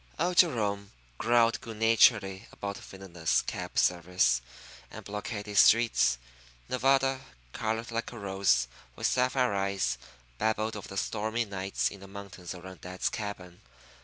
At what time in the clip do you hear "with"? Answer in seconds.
8.95-9.05